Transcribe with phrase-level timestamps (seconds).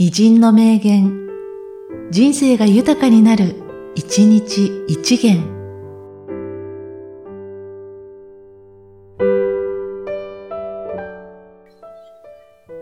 [0.00, 1.28] 偉人の名言、
[2.12, 3.56] 人生が豊かになる、
[3.96, 5.42] 一日一元。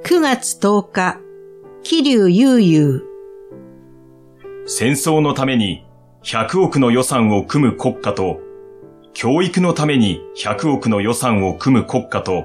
[0.05, 1.21] 9月10日、
[1.83, 3.03] 桐生悠々。
[4.67, 5.87] 戦争のために
[6.23, 8.41] 100億の予算を組む国家と、
[9.15, 12.45] 教育のために100億の予算を組む国家と、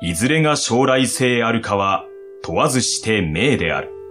[0.00, 2.04] いずれが将来性あるかは
[2.42, 4.01] 問わずして命である。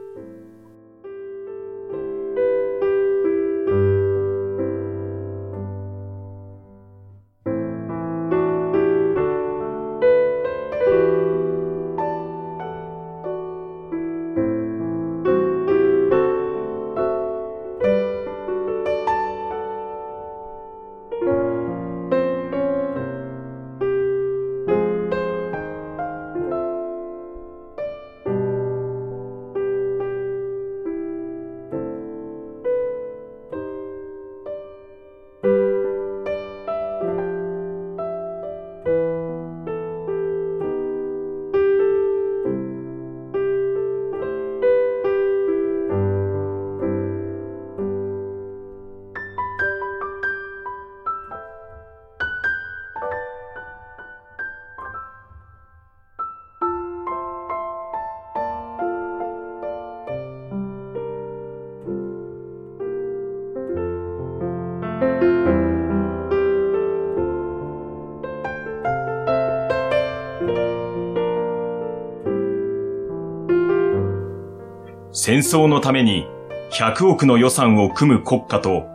[75.13, 76.25] 戦争のために
[76.71, 78.85] 100億の予算を組む国家と、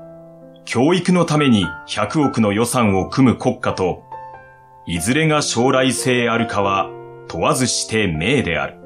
[0.64, 4.03] 教育のために100億の予算を組む国家と、
[4.87, 6.91] いずれが将来性あるかは
[7.28, 8.86] 問わずして命である。